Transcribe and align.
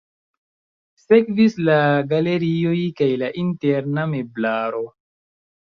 Sekvis 1.01 1.57
la 1.69 1.77
galerioj 2.15 2.75
kaj 3.03 3.13
la 3.25 3.33
interna 3.45 4.11
meblaro. 4.17 4.85